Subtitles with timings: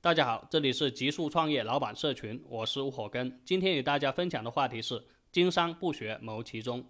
[0.00, 3.36] 大家好，这里是极速创业老板社群，我是吴火根。
[3.44, 6.84] 今天与大家分享的话题是：经商不学谋其中。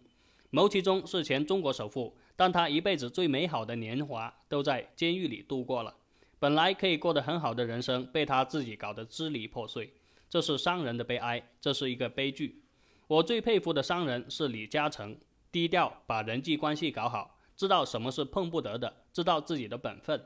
[0.50, 5.96] 谋其中是前中国首富，但他一辈子最美好的年华都在监狱里度过了。
[6.38, 9.90] 本来可以过得很好的人生，被他自己搞得支离破碎。
[10.28, 12.62] 这是商人的悲哀，这是一个悲剧。
[13.06, 15.16] 我最佩服的商人是李嘉诚，
[15.50, 20.22] 低调，把人际关系搞好，知道什么是碰不得的，知道自己的本分，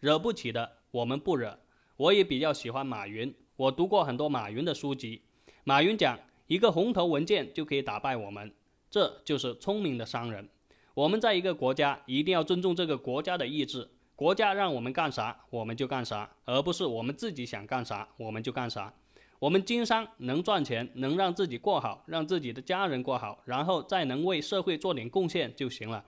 [0.00, 1.58] 惹不起的我们不惹。
[1.96, 5.22] 我也比较喜欢马云，我读过很多马云的书籍。
[5.64, 8.52] 马云讲，一个红头文件就可以打败我们，
[8.90, 10.48] 这就是聪明的商人。
[10.94, 13.88] 我们在一个国家，一定要尊重这个国家的意志。
[14.16, 18.92] 国家让我们干啥，我们就干啥，而不是我们自己想干啥我们就干啥。
[19.38, 26.04] 我们经商能赚钱，能让自己过好，让自己的家人过好，然后再能为社会做点贡献就行了。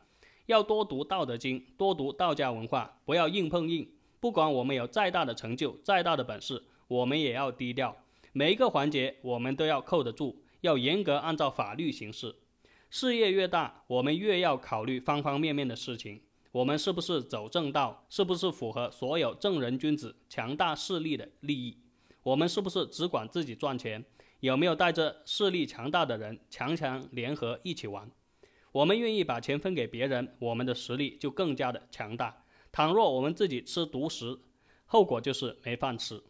[0.47, 3.89] 要多读《道德经》，多读道家文化，不要硬碰硬。
[4.25, 7.95] 不管我们有再大的成就，再大的本事，我们也要低调。
[8.33, 12.35] 每一个环节我们都要扣得住，要严格按照法律行事。
[12.89, 16.23] 事业越大，我们越要考虑方方面面的事情。
[16.53, 18.07] 我们是不是走正道？
[18.09, 21.77] 是不是符合所有正人君子、强大势力的利益？
[22.23, 24.03] 我们是不是只管自己赚钱？
[24.41, 28.11] 有没有带着势力强大的人强强联合一起玩？
[28.73, 32.44] 我们愿意把钱分给别人，我们的实力就更加的强大。
[32.75, 34.37] 倘若我们自己吃独食，
[34.85, 36.21] 后果就是没饭吃。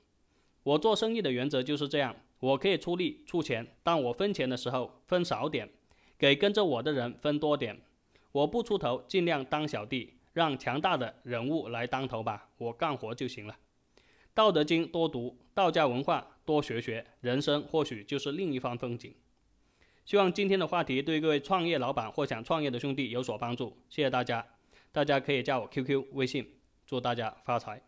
[0.62, 5.66] 我做生意的原则就是这样：我可以出力出钱，但我分钱的时候分少点，
[6.18, 7.80] 给跟着我的人分多点。
[8.30, 13.56] 我不出头，尽量当小弟，让强大的人物来当头吧，我干活就行了。
[14.34, 19.14] 道德经多读，道家文化多学学，人生或许就是另一番风景。
[20.04, 24.46] 希望今天的话题对各位创业老板或想创业的兄弟有所帮助，谢谢大家。
[24.94, 26.48] 大家可以加我 QQ 微信，
[26.86, 27.82] 祝大家发财。